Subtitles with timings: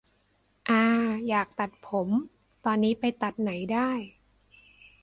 [0.69, 0.81] อา
[1.27, 2.09] อยากตัดผม
[2.65, 3.89] ตอนนี้ไปตัดไหนได้